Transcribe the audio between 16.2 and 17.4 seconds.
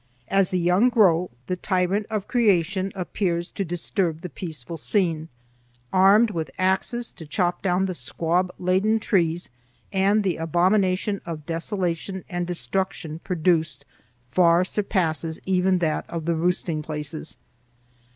the roosting places."